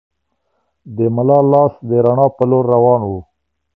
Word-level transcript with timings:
د 0.95 0.97
ملا 1.15 1.39
لاس 1.51 1.73
د 1.89 1.91
رڼا 2.05 2.27
په 2.37 2.43
لور 2.49 2.65
روان 2.73 3.01
و. 3.09 3.11